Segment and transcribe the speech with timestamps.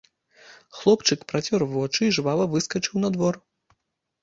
[0.77, 3.35] Хлопчык працёр вочы і жвава выскачыў на двор.